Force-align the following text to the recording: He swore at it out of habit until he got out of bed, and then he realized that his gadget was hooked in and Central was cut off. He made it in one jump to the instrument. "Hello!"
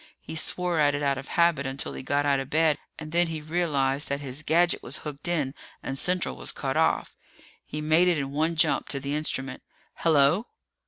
He 0.19 0.35
swore 0.35 0.79
at 0.79 0.95
it 0.95 1.03
out 1.03 1.19
of 1.19 1.27
habit 1.27 1.67
until 1.67 1.93
he 1.93 2.01
got 2.01 2.25
out 2.25 2.39
of 2.39 2.49
bed, 2.49 2.79
and 2.97 3.11
then 3.11 3.27
he 3.27 3.39
realized 3.39 4.09
that 4.09 4.19
his 4.19 4.41
gadget 4.41 4.81
was 4.81 4.97
hooked 5.05 5.27
in 5.27 5.53
and 5.83 5.95
Central 5.95 6.35
was 6.35 6.51
cut 6.51 6.75
off. 6.75 7.13
He 7.63 7.81
made 7.81 8.07
it 8.07 8.17
in 8.17 8.31
one 8.31 8.55
jump 8.55 8.89
to 8.89 8.99
the 8.99 9.13
instrument. 9.13 9.61
"Hello!" 9.97 10.47